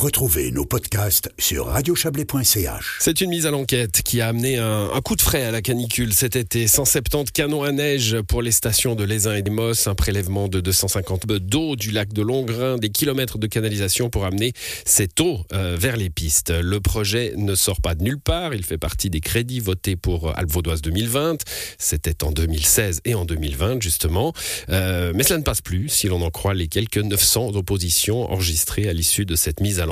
Retrouvez 0.00 0.50
nos 0.50 0.64
podcasts 0.64 1.30
sur 1.36 1.66
radiochablais.ch. 1.66 2.96
C'est 3.00 3.20
une 3.20 3.28
mise 3.28 3.44
à 3.44 3.50
l'enquête 3.50 4.00
qui 4.02 4.22
a 4.22 4.28
amené 4.28 4.56
un, 4.56 4.98
coup 5.04 5.14
de 5.14 5.20
frais 5.20 5.44
à 5.44 5.50
la 5.50 5.60
canicule 5.60 6.14
cet 6.14 6.36
été. 6.36 6.66
170 6.66 7.30
canons 7.32 7.64
à 7.64 7.70
neige 7.70 8.16
pour 8.22 8.40
les 8.40 8.50
stations 8.50 8.94
de 8.94 9.04
Lézin 9.04 9.34
et 9.34 9.42
des 9.42 9.50
Mosses, 9.50 9.88
un 9.88 9.94
prélèvement 9.94 10.48
de 10.48 10.60
250 10.60 11.26
d'eau 11.26 11.76
du 11.76 11.90
lac 11.90 12.14
de 12.14 12.22
Longrin, 12.22 12.78
des 12.78 12.88
kilomètres 12.88 13.36
de 13.36 13.46
canalisation 13.46 14.08
pour 14.08 14.24
amener 14.24 14.54
cette 14.86 15.20
eau 15.20 15.40
euh, 15.52 15.76
vers 15.78 15.98
les 15.98 16.08
pistes. 16.08 16.48
Le 16.50 16.80
projet 16.80 17.34
ne 17.36 17.54
sort 17.54 17.82
pas 17.82 17.94
de 17.94 18.02
nulle 18.02 18.20
part. 18.20 18.54
Il 18.54 18.64
fait 18.64 18.78
partie 18.78 19.10
des 19.10 19.20
crédits 19.20 19.60
votés 19.60 19.96
pour 19.96 20.34
Alpes 20.34 20.50
Vaudoise 20.50 20.80
2020. 20.80 21.44
C'était 21.76 22.24
en 22.24 22.32
2016 22.32 23.02
et 23.04 23.14
en 23.14 23.26
2020, 23.26 23.82
justement. 23.82 24.32
Euh, 24.70 25.12
mais 25.14 25.24
cela 25.24 25.40
ne 25.40 25.44
passe 25.44 25.60
plus, 25.60 25.90
si 25.90 26.08
l'on 26.08 26.22
en 26.22 26.30
croit 26.30 26.54
les 26.54 26.68
quelques 26.68 26.96
900 26.96 27.50
oppositions 27.54 28.32
enregistrées 28.32 28.88
à 28.88 28.94
l'issue 28.94 29.26
de 29.26 29.36
cette 29.36 29.60
mise 29.60 29.78
à 29.78 29.84
l'enquête. 29.84 29.89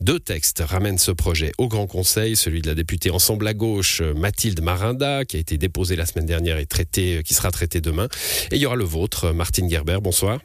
Deux 0.00 0.18
textes 0.18 0.62
ramènent 0.66 0.98
ce 0.98 1.10
projet 1.10 1.52
au 1.58 1.68
Grand 1.68 1.86
Conseil, 1.86 2.36
celui 2.36 2.62
de 2.62 2.68
la 2.68 2.74
députée 2.74 3.10
Ensemble 3.10 3.46
à 3.46 3.54
gauche, 3.54 4.00
Mathilde 4.00 4.62
Marinda, 4.62 5.24
qui 5.24 5.36
a 5.36 5.40
été 5.40 5.58
déposé 5.58 5.96
la 5.96 6.06
semaine 6.06 6.26
dernière 6.26 6.58
et 6.58 6.66
traité, 6.66 7.22
qui 7.24 7.34
sera 7.34 7.50
traité 7.50 7.80
demain. 7.80 8.08
Et 8.50 8.56
il 8.56 8.62
y 8.62 8.66
aura 8.66 8.76
le 8.76 8.84
vôtre, 8.84 9.32
Martine 9.32 9.70
Gerber. 9.70 9.98
Bonsoir. 10.02 10.40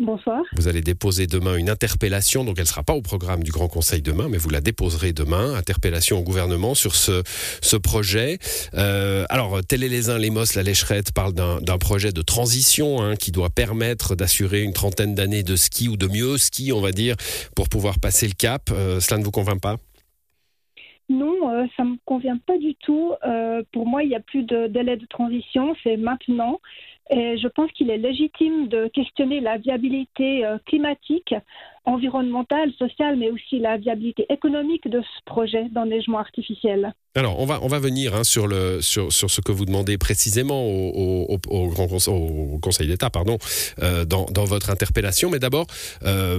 Bonsoir. 0.00 0.42
Vous 0.52 0.68
allez 0.68 0.80
déposer 0.80 1.26
demain 1.26 1.56
une 1.56 1.68
interpellation, 1.68 2.44
donc 2.44 2.54
elle 2.58 2.62
ne 2.62 2.68
sera 2.68 2.84
pas 2.84 2.92
au 2.92 3.02
programme 3.02 3.42
du 3.42 3.50
Grand 3.50 3.66
Conseil 3.66 4.00
demain, 4.00 4.28
mais 4.30 4.38
vous 4.38 4.48
la 4.48 4.60
déposerez 4.60 5.12
demain. 5.12 5.54
Interpellation 5.54 6.18
au 6.18 6.22
gouvernement 6.22 6.76
sur 6.76 6.94
ce, 6.94 7.24
ce 7.62 7.76
projet. 7.76 8.38
Euh, 8.74 9.24
alors, 9.28 9.60
Télé 9.64 9.88
les 9.88 10.08
uns, 10.08 10.18
les 10.18 10.30
Mosses, 10.30 10.54
la 10.54 10.62
Lécherette 10.62 11.12
parle 11.12 11.32
d'un 11.32 11.78
projet 11.78 12.12
de 12.12 12.22
transition 12.22 13.02
hein, 13.02 13.16
qui 13.16 13.32
doit 13.32 13.50
permettre 13.50 14.14
d'assurer 14.14 14.62
une 14.62 14.72
trentaine 14.72 15.16
d'années 15.16 15.42
de 15.42 15.56
ski 15.56 15.88
ou 15.88 15.96
de 15.96 16.06
mieux 16.06 16.38
ski, 16.38 16.72
on 16.72 16.80
va 16.80 16.92
dire, 16.92 17.16
pour 17.56 17.68
pouvoir 17.68 17.98
passer 17.98 18.28
le 18.28 18.34
cap. 18.34 18.70
Euh, 18.70 19.00
cela 19.00 19.18
ne 19.18 19.24
vous 19.24 19.32
convainc 19.32 19.60
pas? 19.60 19.78
Non, 21.08 21.50
euh, 21.50 21.64
ça 21.76 21.84
ne 21.84 21.90
me 21.92 21.96
convient 22.04 22.38
pas 22.46 22.58
du 22.58 22.74
tout. 22.76 23.14
Euh, 23.26 23.62
pour 23.72 23.86
moi, 23.86 24.02
il 24.02 24.10
n'y 24.10 24.14
a 24.14 24.20
plus 24.20 24.42
de 24.42 24.66
délai 24.66 24.96
de 24.96 25.06
transition, 25.06 25.74
c'est 25.82 25.96
maintenant. 25.96 26.60
Et 27.10 27.38
je 27.38 27.48
pense 27.48 27.70
qu'il 27.72 27.90
est 27.90 27.98
légitime 27.98 28.68
de 28.68 28.88
questionner 28.88 29.40
la 29.40 29.56
viabilité 29.56 30.44
euh, 30.44 30.58
climatique 30.66 31.34
environnementale, 31.88 32.70
sociale, 32.78 33.16
mais 33.16 33.30
aussi 33.30 33.58
la 33.58 33.78
viabilité 33.78 34.26
économique 34.28 34.88
de 34.88 35.00
ce 35.00 35.24
projet 35.24 35.64
d'enneigement 35.70 36.18
artificiel. 36.18 36.92
Alors, 37.14 37.40
on 37.40 37.46
va, 37.46 37.58
on 37.62 37.68
va 37.68 37.80
venir 37.80 38.14
hein, 38.14 38.22
sur, 38.22 38.46
le, 38.46 38.80
sur, 38.80 39.12
sur 39.12 39.30
ce 39.30 39.40
que 39.40 39.50
vous 39.50 39.64
demandez 39.64 39.98
précisément 39.98 40.64
au, 40.64 41.26
au, 41.28 41.40
au, 41.48 42.58
Conseil, 42.60 42.86
d'État 42.86 43.10
pardon, 43.10 43.38
euh, 43.82 44.04
dans, 44.04 44.26
dans, 44.26 44.44
votre 44.44 44.70
interpellation. 44.70 45.30
Mais 45.30 45.38
d'abord, 45.38 45.66
euh, 46.04 46.38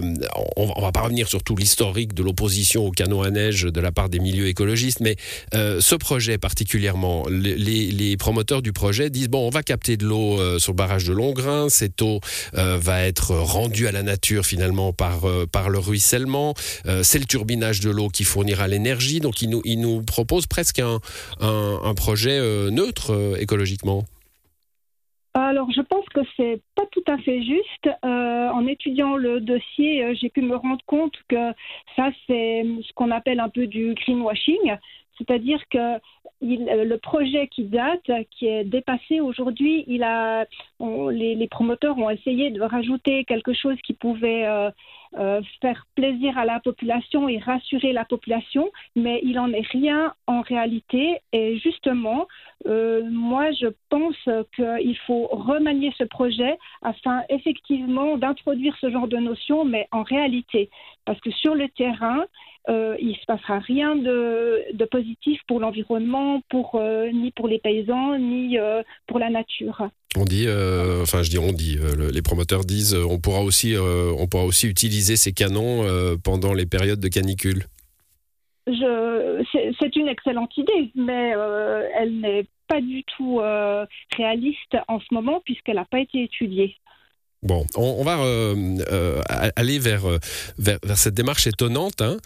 on 0.56 0.68
ne 0.68 0.82
va 0.82 0.92
pas 0.92 1.02
revenir 1.02 1.28
sur 1.28 1.44
tout 1.44 1.56
l'historique 1.56 2.14
de 2.14 2.24
l'opposition 2.24 2.86
au 2.86 2.92
canot 2.92 3.24
à 3.24 3.32
neige 3.32 3.64
de 3.64 3.82
la 3.82 3.92
part 3.92 4.10
des 4.10 4.20
milieux 4.20 4.48
écologistes, 4.48 5.02
mais 5.02 5.16
euh, 5.54 5.82
ce 5.82 5.96
projet 5.96 6.38
particulièrement, 6.38 7.26
les, 7.30 8.16
promoteurs 8.18 8.62
du 8.62 8.72
projet 8.72 9.10
disent, 9.10 9.30
bon, 9.30 9.48
on 9.48 9.50
va 9.50 9.64
capter 9.64 9.98
de 9.98 10.06
l'eau 10.06 10.60
sur 10.60 10.74
le 10.74 10.78
barrage 10.78 11.06
de 11.06 11.14
Longrin, 11.14 11.70
cette 11.70 12.02
eau 12.02 12.20
va 12.54 13.06
être 13.06 13.34
rendue 13.34 13.88
à 13.88 13.92
la 13.92 14.04
nature 14.04 14.46
finalement 14.46 14.94
par 14.94 15.22
par 15.46 15.70
le 15.70 15.80
ruissellement. 15.80 16.54
Euh, 16.86 17.04
c'est 17.04 17.20
le 17.20 17.26
turbinage 17.26 17.80
de 17.80 17.90
l'eau 17.90 18.10
qui 18.10 18.24
fournira 18.24 18.68
l'énergie. 18.68 19.20
Donc, 19.20 19.42
il 19.42 19.50
nous, 19.50 20.02
propose 20.04 20.48
presque 20.48 20.80
un, 20.80 21.00
un, 21.42 21.94
projet 21.94 22.38
euh, 22.40 22.70
neutre 22.72 23.38
écologiquement. 23.40 24.04
Alors, 25.34 25.70
je 25.72 25.82
pense 25.82 26.06
que 26.14 26.22
c'est 26.36 26.62
pas 26.76 26.86
tout 26.92 27.04
à 27.08 27.18
fait 27.20 27.42
juste. 27.44 27.90
en 28.04 28.68
étudiant 28.68 29.16
le 29.16 29.40
dossier, 29.40 30.16
j'ai 30.16 30.30
pu 30.30 30.42
me 30.42 30.56
rendre 30.56 30.84
compte 30.86 31.14
que 31.28 31.52
ça, 31.96 32.10
c'est 32.28 32.64
ce 32.82 32.94
qu'on 32.94 33.12
appelle 33.12 33.40
un 33.40 33.50
peu 33.50 33.68
du 33.68 33.94
greenwashing. 33.94 34.78
C'est-à-dire 35.20 35.62
que 35.70 36.00
le 36.42 36.96
projet 36.96 37.48
qui 37.48 37.64
date, 37.66 38.10
qui 38.32 38.48
est 38.48 38.64
dépassé 38.64 39.20
aujourd'hui, 39.20 39.84
il 39.88 40.04
a, 40.04 40.46
les, 40.80 41.48
promoteurs 41.48 41.98
ont 41.98 42.10
essayé 42.10 42.50
de 42.52 42.62
rajouter 42.62 43.26
quelque 43.26 43.54
chose 43.54 43.76
qui 43.84 43.94
pouvait 43.94 44.48
euh, 44.48 44.72
euh, 45.18 45.42
faire 45.62 45.86
plaisir 45.96 46.38
à 46.38 46.46
la 46.46 46.60
population 46.60 47.28
et 47.28 47.40
rassurer 47.40 47.92
la 47.92 48.06
population, 48.06 48.70
mais 48.96 49.20
il 49.24 49.34
n'en 49.34 49.52
est 49.52 49.68
rien 49.68 50.14
en 50.28 50.42
réalité. 50.42 51.20
Et 51.34 51.58
justement, 51.58 52.28
euh, 52.68 53.04
moi, 53.10 53.52
je 53.52 53.68
pense 53.90 54.18
qu'il 54.56 54.98
faut 55.08 55.28
remanier 55.28 55.94
ce 55.98 56.06
projet 56.06 56.58
afin 56.82 57.24
effectivement 57.30 58.18
d'introduire 58.18 58.78
ce 58.80 58.90
genre 58.90 59.08
de 59.08 59.18
notion, 59.18 59.66
mais 59.66 59.88
en 59.92 60.04
réalité, 60.04 60.70
parce 61.04 61.20
que 61.20 61.32
sur 61.32 61.56
le 61.56 61.68
terrain, 61.70 62.24
euh, 62.70 62.96
il 63.00 63.10
ne 63.10 63.14
se 63.14 63.26
passera 63.26 63.60
rien 63.60 63.96
de, 63.96 64.64
de 64.74 64.86
positif 64.86 65.42
pour 65.48 65.60
l'environnement, 65.60 66.42
pour, 66.50 66.76
euh, 66.76 67.10
ni 67.12 67.32
pour 67.32 67.48
les 67.48 67.58
paysans, 67.58 68.18
ni 68.20 68.60
euh, 68.60 68.84
pour 69.08 69.18
la 69.18 69.30
nature. 69.30 69.90
On 70.16 70.26
dit, 70.26 70.48
enfin 71.02 71.22
je 71.22 71.30
dis 71.30 71.38
on 71.38 71.52
dit, 71.52 71.78
les 72.12 72.22
promoteurs 72.24 72.66
disent, 72.66 72.96
on 72.96 73.20
pourra 73.20 73.42
aussi, 73.42 73.76
on 73.78 74.26
pourra 74.26 74.44
aussi 74.44 74.68
utiliser 74.68 75.16
ces 75.16 75.34
canons 75.34 75.86
pendant 76.24 76.52
les 76.54 76.66
périodes 76.66 77.00
de 77.00 77.10
canicule. 77.10 77.66
C'est 78.66 79.96
une 79.96 80.08
excellente 80.08 80.58
idée, 80.58 80.92
mais 80.96 81.36
elle 81.96 82.22
n'est 82.22 82.48
pas 82.68 82.82
du 82.82 83.04
tout 83.04 83.40
réaliste 84.18 84.78
en 84.88 85.00
ce 85.00 85.14
moment 85.14 85.42
puisqu'elle 85.46 85.76
n'a 85.76 85.86
pas 85.86 86.00
été 86.00 86.24
étudiée. 86.24 86.76
Bon, 87.42 87.66
on, 87.76 88.04
va 88.04 88.20
euh, 88.20 88.78
euh, 88.92 89.22
aller 89.56 89.80
vers, 89.80 90.10
euh, 90.10 90.20
vers, 90.58 90.78
cette 90.98 91.14
démarche 91.14 91.48
étonnante, 91.48 92.02
hein, 92.02 92.18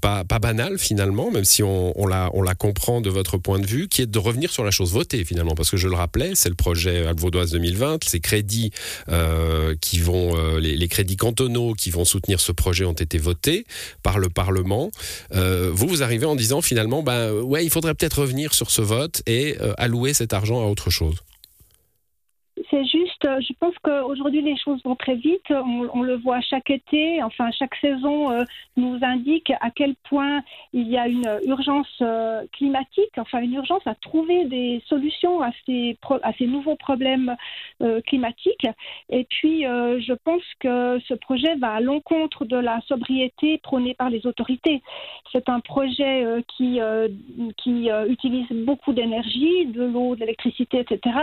pas, 0.00 0.22
pas 0.22 0.38
banale 0.38 0.78
finalement, 0.78 1.32
même 1.32 1.44
si 1.44 1.64
on, 1.64 2.06
la, 2.06 2.30
comprend 2.56 3.00
de 3.00 3.10
votre 3.10 3.38
point 3.38 3.58
de 3.58 3.66
vue, 3.66 3.88
qui 3.88 4.02
est 4.02 4.06
de 4.06 4.18
revenir 4.20 4.52
sur 4.52 4.62
la 4.62 4.70
chose 4.70 4.92
votée 4.92 5.24
finalement, 5.24 5.56
parce 5.56 5.68
que 5.68 5.76
je 5.76 5.88
le 5.88 5.96
rappelais, 5.96 6.32
c'est 6.36 6.48
le 6.48 6.54
projet 6.54 7.06
Alpes-Vaudoise 7.06 7.50
2020, 7.50 8.04
ces 8.04 8.20
crédits 8.20 8.70
qui 9.80 9.98
vont, 9.98 10.56
les, 10.58 10.88
crédits 10.88 11.16
cantonaux 11.16 11.74
qui 11.74 11.90
vont 11.90 12.04
soutenir 12.04 12.38
ce 12.38 12.52
projet 12.52 12.84
ont 12.84 12.92
été 12.92 13.18
votés 13.18 13.66
par 14.04 14.20
le 14.20 14.28
Parlement. 14.28 14.92
vous, 15.32 15.88
vous 15.88 16.02
arrivez 16.04 16.26
en 16.26 16.36
disant 16.36 16.60
finalement, 16.60 17.02
ben 17.02 17.32
il 17.60 17.70
faudrait 17.70 17.94
peut-être 17.94 18.20
revenir 18.20 18.54
sur 18.54 18.70
ce 18.70 18.82
vote 18.82 19.22
et 19.26 19.56
allouer 19.76 20.14
cet 20.14 20.32
argent 20.34 20.60
à 20.60 20.66
autre 20.66 20.90
chose. 20.90 21.16
Euh, 23.30 23.40
je 23.40 23.52
pense 23.58 23.74
qu'aujourd'hui 23.82 24.42
les 24.42 24.56
choses 24.56 24.82
vont 24.84 24.96
très 24.96 25.14
vite. 25.14 25.50
On, 25.50 26.02
le 26.02 26.16
voit 26.16 26.40
chaque 26.40 26.70
été, 26.70 27.22
enfin 27.22 27.50
chaque 27.52 27.74
saison 27.76 28.30
euh, 28.30 28.44
nous 28.76 28.98
indique 29.02 29.52
à 29.60 29.70
quel 29.70 29.94
point 30.08 30.42
il 30.72 30.88
y 30.88 30.96
a 30.96 31.08
une 31.08 31.28
urgence 31.44 31.98
euh, 32.00 32.44
climatique, 32.52 33.12
enfin 33.18 33.40
une 33.40 33.54
urgence 33.54 33.86
à 33.86 33.94
trouver 33.94 34.44
des 34.46 34.82
solutions 34.86 35.42
à 35.42 35.50
ces, 35.66 35.96
à 36.22 36.32
ces 36.34 36.46
nouveaux 36.46 36.76
problèmes 36.76 37.36
climatiques. 38.06 38.66
Et 39.08 39.24
puis 39.24 39.62
je 39.62 40.12
pense 40.12 40.42
que 40.58 40.98
ce 41.08 41.14
projet 41.14 41.54
va 41.56 41.72
à 41.72 41.80
l'encontre 41.80 42.44
de 42.44 42.56
la 42.56 42.80
sobriété 42.88 43.58
prônée 43.58 43.94
par 43.94 44.10
les 44.10 44.26
autorités. 44.26 44.82
C'est 45.32 45.48
un 45.48 45.60
projet 45.60 46.24
qui, 46.56 46.80
qui 47.56 47.90
utilise 48.08 48.48
beaucoup 48.50 48.92
d'énergie, 48.92 49.66
de 49.66 49.84
l'eau, 49.84 50.14
de 50.14 50.20
l'électricité, 50.20 50.80
etc., 50.80 51.16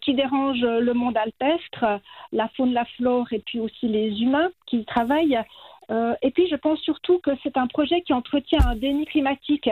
qui 0.00 0.14
dérange 0.14 0.60
le 0.60 0.92
monde 0.92 1.16
alpestre, 1.22 1.84
la 2.32 2.48
faune, 2.48 2.72
la 2.72 2.84
flore 2.96 3.32
et 3.32 3.40
puis 3.40 3.60
aussi 3.60 3.88
les 3.88 4.22
humains 4.22 4.50
qui 4.66 4.78
y 4.78 4.84
travaillent. 4.84 5.40
Euh, 5.90 6.14
et 6.22 6.30
puis 6.30 6.48
je 6.48 6.56
pense 6.56 6.80
surtout 6.80 7.18
que 7.18 7.30
c'est 7.42 7.56
un 7.56 7.66
projet 7.66 8.02
qui 8.02 8.12
entretient 8.12 8.60
un 8.66 8.76
déni 8.76 9.04
climatique 9.06 9.68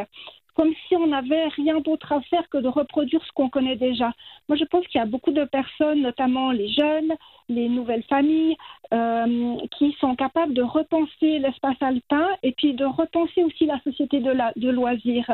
comme 0.55 0.75
si 0.87 0.97
on 0.97 1.07
n'avait 1.07 1.49
rien 1.49 1.81
d'autre 1.81 2.13
à 2.13 2.21
faire 2.23 2.49
que 2.51 2.59
de 2.59 2.69
reproduire 2.69 3.25
ce 3.25 3.33
qu'on 3.33 3.49
connaît 3.49 3.77
déjà. 3.77 4.13
Moi, 4.49 4.59
je 4.59 4.65
pense 4.65 4.87
qu'il 4.89 4.99
y 4.99 5.03
a 5.03 5.07
beaucoup 5.07 5.31
de 5.31 5.45
personnes, 5.45 6.03
notamment 6.03 6.51
les 6.51 6.69
jeunes, 6.69 7.15
les 7.49 7.69
nouvelles 7.69 8.03
familles, 8.05 8.57
euh, 8.93 9.57
qui 9.79 9.97
sont 10.01 10.17
capables 10.17 10.53
de 10.53 10.63
repenser 10.63 11.39
l'espace 11.39 11.81
alpin 11.81 12.29
et 12.43 12.53
puis 12.53 12.75
de 12.75 12.85
repenser 12.85 13.43
aussi 13.43 13.65
la 13.65 13.81
société 13.81 14.21
de, 14.21 14.31
la, 14.31 14.53
de 14.57 14.69
loisirs. 14.69 15.31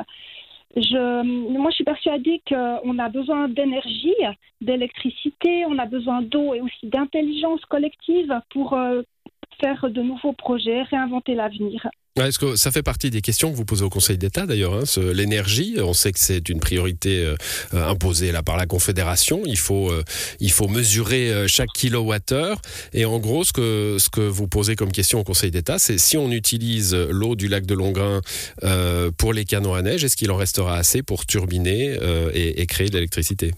Je, 0.75 1.23
moi, 1.23 1.71
je 1.71 1.77
suis 1.77 1.85
persuadée 1.85 2.43
qu'on 2.49 2.99
a 2.99 3.09
besoin 3.09 3.49
d'énergie, 3.49 4.15
d'électricité, 4.61 5.65
on 5.67 5.79
a 5.79 5.87
besoin 5.87 6.23
d'eau 6.23 6.55
et 6.55 6.61
aussi 6.61 6.87
d'intelligence 6.87 7.65
collective 7.67 8.41
pour 8.51 8.75
euh, 8.75 9.03
faire 9.61 9.91
de 9.91 10.03
nouveaux 10.03 10.33
projets, 10.33 10.83
réinventer 10.83 11.35
l'avenir. 11.35 11.89
Est-ce 12.17 12.39
que 12.39 12.57
ça 12.57 12.71
fait 12.71 12.83
partie 12.83 13.11
des 13.11 13.21
questions 13.21 13.51
que 13.51 13.57
vous 13.57 13.67
posez 13.67 13.85
au 13.85 13.91
Conseil 13.91 14.17
d'État 14.17 14.47
d'ailleurs 14.47 14.73
hein, 14.75 14.85
L'énergie, 15.13 15.77
on 15.83 15.93
sait 15.93 16.13
que 16.13 16.19
c'est 16.19 16.49
une 16.49 16.61
priorité 16.61 17.23
euh, 17.27 17.37
imposée 17.91 18.33
là 18.33 18.43
par 18.43 18.57
la 18.57 18.65
Confédération. 18.65 19.43
Il 19.45 19.59
faut, 19.59 19.91
euh, 19.91 20.03
il 20.41 20.51
faut 20.51 20.67
mesurer 20.67 21.31
euh, 21.31 21.47
chaque 21.47 21.69
kilowattheure. 21.75 22.63
Et 22.95 23.05
en 23.05 23.19
gros, 23.19 23.45
ce 23.45 23.53
que, 23.53 23.97
ce 23.99 24.09
que 24.09 24.23
vous 24.23 24.49
posez 24.49 24.77
comme 24.77 24.93
question 24.93 25.21
au 25.21 25.25
Conseil 25.25 25.51
d'État, 25.51 25.79
c'est 25.79 25.99
si 25.99 26.17
on 26.17 26.31
utilise 26.31 26.95
l'eau 26.95 27.37
du 27.37 27.49
lac 27.49 27.67
de 27.67 27.75
Longrin 27.75 28.23
euh, 28.65 29.11
pour 29.19 29.35
les 29.35 29.45
canons 29.45 29.75
à 29.75 29.83
neige, 29.83 30.03
est-ce 30.03 30.17
qu'il 30.17 30.31
en 30.31 30.37
restera 30.37 30.77
assez 30.77 31.03
pour 31.03 31.27
turbiner 31.27 31.99
et, 32.33 32.63
et 32.63 32.67
créer 32.67 32.89
de 32.89 32.95
l'électricité? 32.95 33.53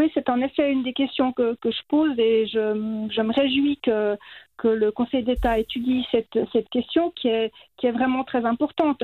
Oui, 0.00 0.10
c'est 0.14 0.30
en 0.30 0.40
effet 0.40 0.72
une 0.72 0.82
des 0.82 0.94
questions 0.94 1.34
que, 1.34 1.58
je 1.62 1.82
pose 1.86 2.18
et 2.18 2.46
je, 2.46 2.72
me 2.72 3.32
réjouis 3.34 3.78
que, 3.82 4.16
le 4.64 4.90
Conseil 4.90 5.22
d'État 5.24 5.58
étudie 5.58 6.06
cette, 6.10 6.68
question 6.70 7.10
qui 7.10 7.28
est, 7.28 7.52
vraiment 7.82 8.24
très 8.24 8.46
importante. 8.46 9.02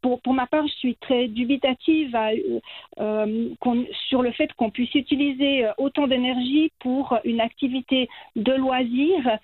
Pour, 0.00 0.32
ma 0.32 0.46
part, 0.46 0.66
je 0.66 0.72
suis 0.72 0.96
très 0.96 1.28
dubitative 1.28 2.16
euh, 2.98 3.48
sur 4.08 4.22
le 4.22 4.32
fait 4.32 4.50
qu'on 4.54 4.70
puisse 4.70 4.94
utiliser 4.94 5.68
autant 5.76 6.06
d'énergie 6.06 6.72
pour 6.78 7.18
une 7.24 7.42
activité 7.42 8.08
de 8.34 8.52
loisir. 8.52 9.38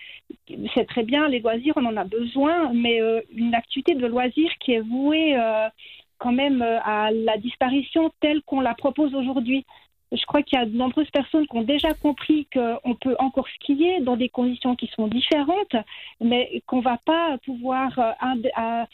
C'est 0.75 0.87
très 0.87 1.03
bien, 1.03 1.29
les 1.29 1.41
loisirs, 1.41 1.75
on 1.77 1.85
en 1.85 1.97
a 1.99 2.05
besoin, 2.05 2.73
mais 2.73 3.03
euh, 3.03 3.21
une 3.35 3.55
activité 3.55 3.95
de 3.95 4.07
loisir 4.07 4.51
qui 4.61 4.73
est 4.73 4.81
vouée 4.81 5.37
euh, 5.37 5.69
quand 6.17 6.33
même 6.33 6.63
à 6.63 7.11
la 7.11 7.37
disparition 7.37 8.11
telle 8.21 8.41
qu'on 8.43 8.63
la 8.63 8.75
propose 8.75 9.15
aujourd'hui. 9.15 9.67
Je 10.13 10.25
crois 10.27 10.43
qu'il 10.43 10.59
y 10.59 10.63
a 10.63 10.67
de 10.67 10.77
nombreuses 10.77 11.11
personnes 11.11 11.47
qui 11.47 11.57
ont 11.57 11.63
déjà 11.63 11.93
compris 11.95 12.47
qu'on 12.53 12.95
peut 12.95 13.17
encore 13.19 13.49
skier 13.57 14.01
dans 14.01 14.17
des 14.17 14.29
conditions 14.29 14.75
qui 14.75 14.87
sont 14.89 15.07
différentes, 15.07 15.77
mais 16.21 16.63
qu'on 16.67 16.79
ne 16.79 16.83
va 16.83 16.99
pas 17.05 17.37
pouvoir 17.45 17.99
à, 17.99 18.35
à, 18.55 18.87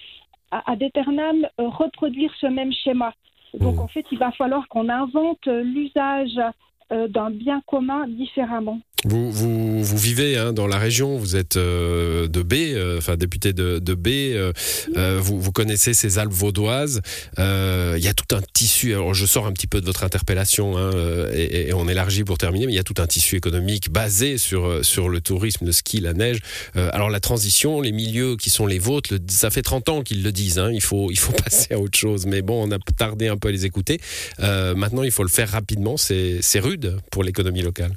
à 0.50 0.74
reproduire 1.58 2.32
ce 2.40 2.46
même 2.46 2.72
schéma. 2.72 3.14
Donc 3.54 3.76
mmh. 3.76 3.80
en 3.80 3.88
fait, 3.88 4.06
il 4.10 4.18
va 4.18 4.32
falloir 4.32 4.66
qu'on 4.68 4.88
invente 4.88 5.46
l'usage 5.46 6.40
d'un 6.90 7.30
bien 7.30 7.60
commun 7.66 8.08
différemment. 8.08 8.80
Vous, 9.04 9.30
vous, 9.30 9.84
vous, 9.84 9.98
vivez 9.98 10.38
hein, 10.38 10.54
dans 10.54 10.66
la 10.66 10.78
région, 10.78 11.18
vous 11.18 11.36
êtes 11.36 11.58
euh, 11.58 12.26
de 12.26 12.42
B, 12.42 12.54
euh, 12.54 12.96
enfin 12.96 13.16
député 13.16 13.52
de, 13.52 13.78
de 13.78 13.94
B, 13.94 14.08
euh, 14.08 14.52
euh 14.96 15.18
vous, 15.20 15.38
vous, 15.38 15.52
connaissez 15.52 15.92
ces 15.92 16.18
Alpes 16.18 16.32
vaudoises. 16.32 17.02
Il 17.36 18.02
y 18.02 18.08
a 18.08 18.14
tout 18.14 18.34
un 18.34 18.40
tissu, 18.54 18.94
alors 18.94 19.12
je 19.12 19.26
sors 19.26 19.46
un 19.46 19.52
petit 19.52 19.66
peu 19.66 19.80
de 19.82 19.86
votre 19.86 20.04
interpellation 20.04 20.78
hein, 20.78 20.90
et, 21.34 21.68
et, 21.68 21.74
on 21.74 21.86
élargit 21.86 22.24
pour 22.24 22.38
terminer, 22.38 22.66
mais 22.66 22.72
il 22.72 22.76
y 22.76 22.80
a 22.80 22.84
tout 22.84 22.94
un 22.98 23.06
tissu 23.06 23.36
économique 23.36 23.90
basé 23.90 24.38
sur, 24.38 24.84
sur 24.84 25.10
le 25.10 25.20
tourisme, 25.20 25.66
le 25.66 25.72
ski, 25.72 26.00
la 26.00 26.14
neige. 26.14 26.38
alors 26.74 27.10
la 27.10 27.20
transition, 27.20 27.82
les 27.82 27.92
milieux 27.92 28.36
qui 28.36 28.48
sont 28.48 28.66
les 28.66 28.78
vôtres, 28.78 29.14
ça 29.28 29.50
fait 29.50 29.62
30 29.62 29.88
ans 29.90 30.02
qu'ils 30.02 30.22
le 30.22 30.32
disent, 30.32 30.58
hein, 30.58 30.70
il, 30.72 30.82
faut, 30.82 31.10
il 31.10 31.18
faut 31.18 31.32
passer 31.44 31.74
à 31.74 31.78
autre 31.78 31.98
chose, 31.98 32.24
mais 32.26 32.40
bon, 32.40 32.66
on 32.66 32.72
a 32.72 32.78
tardé 32.96 33.28
un 33.28 33.36
peu 33.36 33.48
à 33.48 33.52
les 33.52 33.66
écouter. 33.66 34.00
maintenant, 34.38 35.02
il 35.02 35.10
faut 35.10 35.24
le 35.24 35.28
faire 35.28 35.50
rapidement, 35.50 35.96
c'est 35.98 36.40
rude 36.60 36.96
pour 37.10 37.22
l'économie 37.22 37.62
locale 37.62 37.94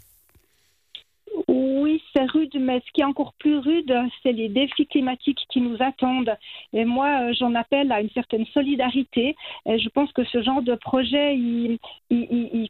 mais 2.67 2.81
ce 2.85 2.91
qui 2.91 2.99
est 2.99 3.05
encore 3.05 3.33
plus 3.39 3.57
rude, 3.57 3.93
c'est 4.21 4.33
les 4.33 4.49
défis 4.49 4.87
climatiques 4.87 5.45
qui 5.49 5.61
nous 5.61 5.77
attendent. 5.79 6.35
Et 6.73 6.83
moi, 6.83 7.07
euh, 7.21 7.33
j'en 7.39 7.55
appelle 7.55 7.93
à 7.93 8.01
une 8.01 8.09
certaine 8.09 8.45
solidarité. 8.47 9.37
Et 9.65 9.79
je 9.79 9.87
pense 9.87 10.11
que 10.11 10.25
ce 10.25 10.43
genre 10.43 10.61
de 10.61 10.75
projet, 10.75 11.37
il, 11.37 11.79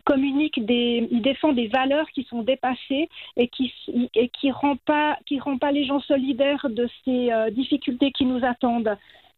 communique 0.06 0.64
des, 0.64 1.08
il 1.10 1.22
défend 1.24 1.52
des 1.52 1.68
valeurs 1.68 2.08
qui 2.12 2.24
sont 2.26 2.44
dépassées 2.44 3.10
et 3.38 3.48
qui 3.48 3.74
et 4.14 4.30
qui 4.30 4.52
rend 4.52 4.76
pas 4.76 5.18
qui 5.26 5.40
rend 5.40 5.58
pas 5.58 5.72
les 5.72 5.86
gens 5.86 6.00
solidaires 6.02 6.68
de 6.70 6.88
ces 7.04 7.32
euh, 7.32 7.50
difficultés 7.50 8.12
qui 8.12 8.26
nous 8.26 8.46
attendent. 8.46 8.96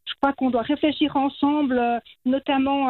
Je 0.10 0.16
crois 0.16 0.34
qu'on 0.34 0.50
doit 0.50 0.64
réfléchir 0.64 1.16
ensemble, 1.16 1.78
euh, 1.78 2.00
notamment 2.26 2.88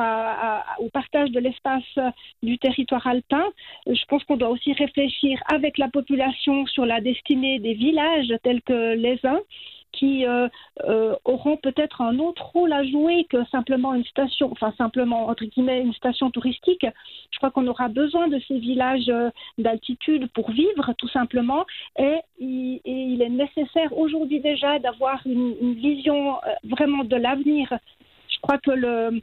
au 0.80 0.90
partage 0.90 1.32
de 1.32 1.40
l'espace 1.40 1.84
euh, 1.98 2.10
du 2.42 2.58
territoire 2.58 3.06
alpin. 3.06 3.44
Je 3.88 4.04
pense 4.08 4.24
qu'on 4.24 4.38
doit 4.38 4.50
aussi 4.50 4.74
réfléchir 4.74 5.40
avec 5.52 5.78
la 5.78 5.90
population 5.90 6.66
sur 6.68 6.86
la 6.86 7.02
destinée 7.02 7.60
des 7.60 7.74
villages 7.74 8.34
tels 8.44 8.62
que 8.62 8.96
les 8.96 9.20
uns 9.26 9.42
qui 9.92 10.26
euh, 10.26 10.48
euh, 10.84 11.16
auront 11.26 11.58
peut-être 11.58 12.02
un 12.02 12.20
autre 12.20 12.46
rôle 12.54 12.72
à 12.74 12.84
jouer 12.84 13.26
que 13.30 13.44
simplement 13.46 13.94
une 13.94 14.06
station, 14.06 14.52
enfin 14.52 14.74
simplement 14.78 15.28
entre 15.28 15.46
guillemets 15.46 15.82
une 15.82 15.94
station 15.94 16.32
touristique. 16.32 16.86
Je 17.32 17.38
crois 17.38 17.52
qu'on 17.52 17.68
aura 17.68 17.88
besoin 17.88 18.28
de 18.28 18.40
ces 18.48 18.60
villages 18.60 19.10
euh, 19.10 19.30
d'altitude 19.58 20.28
pour 20.34 20.52
vivre 20.52 20.94
tout 20.98 21.10
simplement 21.10 21.66
et 21.98 22.20
il, 22.40 23.22
est 23.22 23.30
nécessaire 23.30 23.98
aujourd'hui 23.98 24.40
déjà 24.40 24.80
d'avoir 24.80 25.20
une, 25.26 25.74
vision 25.74 26.38
vraiment 26.64 27.04
de 27.04 27.16
l'avenir. 27.16 27.68
Je 28.30 28.38
crois 28.42 28.58
que 28.58 28.72
le 28.72 29.22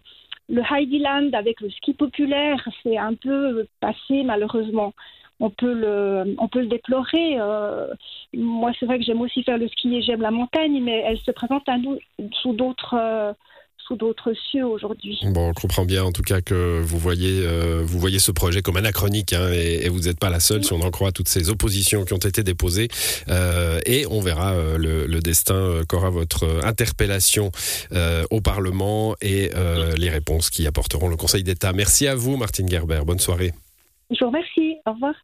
le 0.48 0.62
Heidiland 0.62 1.30
avec 1.32 1.60
le 1.60 1.70
ski 1.70 1.92
populaire, 1.92 2.68
c'est 2.82 2.96
un 2.96 3.14
peu 3.14 3.66
passé 3.80 4.22
malheureusement 4.22 4.92
on 5.40 5.50
peut 5.50 5.72
le, 5.72 6.34
on 6.38 6.48
peut 6.48 6.60
le 6.60 6.68
déplorer. 6.68 7.38
Euh, 7.38 7.86
moi, 8.34 8.72
c'est 8.78 8.86
vrai 8.86 8.98
que 8.98 9.04
j'aime 9.04 9.20
aussi 9.20 9.42
faire 9.42 9.58
le 9.58 9.68
ski 9.68 9.94
et 9.94 10.02
j'aime 10.02 10.22
la 10.22 10.30
montagne, 10.30 10.82
mais 10.82 11.02
elle 11.06 11.18
se 11.18 11.30
présente 11.30 11.68
à 11.68 11.78
nous 11.78 11.98
sous 12.42 12.52
d'autres. 12.52 12.94
Euh, 12.98 13.32
sous 13.88 13.94
d'autres 13.94 14.32
cieux 14.50 14.66
aujourd'hui. 14.66 15.16
Bon, 15.26 15.50
on 15.50 15.52
comprend 15.52 15.84
bien 15.84 16.02
en 16.02 16.10
tout 16.10 16.22
cas 16.22 16.40
que 16.40 16.80
vous 16.80 16.98
voyez, 16.98 17.46
euh, 17.46 17.82
vous 17.84 18.00
voyez 18.00 18.18
ce 18.18 18.32
projet 18.32 18.60
comme 18.60 18.76
anachronique 18.76 19.32
hein, 19.32 19.48
et, 19.52 19.88
vous 19.88 20.00
n'êtes 20.00 20.18
pas 20.18 20.28
la 20.28 20.40
seule 20.40 20.64
si 20.64 20.72
on 20.72 20.80
en 20.80 20.90
croit 20.90 21.12
toutes 21.12 21.28
ces 21.28 21.50
oppositions 21.50 22.04
qui 22.04 22.12
ont 22.12 22.16
été 22.16 22.42
déposées. 22.42 22.88
et 23.28 24.04
on 24.10 24.18
verra 24.18 24.56
le, 24.76 25.06
le, 25.06 25.20
destin 25.20 25.82
qu'aura 25.88 26.10
votre 26.10 26.64
interpellation 26.64 27.52
au 28.32 28.40
Parlement 28.40 29.14
et 29.22 29.50
les 29.96 30.10
réponses 30.10 30.50
qui 30.50 30.66
apporteront 30.66 31.06
le 31.06 31.16
Conseil 31.16 31.44
d'État. 31.44 31.72
Merci 31.72 32.08
à 32.08 32.16
vous, 32.16 32.36
Martine 32.36 32.68
Gerber. 32.68 33.02
Bonne 33.06 33.20
soirée. 33.20 33.52
Je 34.10 34.18
vous 34.20 34.26
remercie. 34.30 34.78
Au 34.86 34.92
revoir. 34.92 35.14